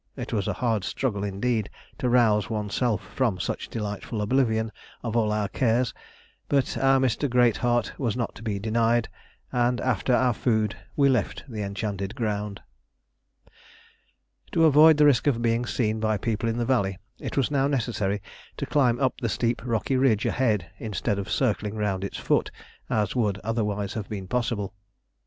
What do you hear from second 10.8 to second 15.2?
we left the Enchanted Ground. To avoid the